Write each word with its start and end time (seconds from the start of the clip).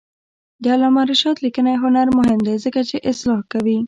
د 0.63 0.63
علامه 0.73 1.01
رشاد 1.11 1.37
لیکنی 1.45 1.75
هنر 1.83 2.07
مهم 2.19 2.39
دی 2.47 2.55
ځکه 2.65 2.79
چې 2.89 2.97
اصلاح 3.11 3.41
کوي. 3.51 3.77